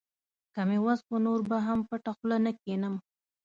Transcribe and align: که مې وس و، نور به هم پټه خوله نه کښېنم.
که 0.53 0.61
مې 0.67 0.77
وس 0.85 1.01
و، 1.09 1.13
نور 1.25 1.39
به 1.49 1.57
هم 1.67 1.79
پټه 1.87 2.11
خوله 2.17 2.37
نه 2.45 2.51
کښېنم. 2.59 2.95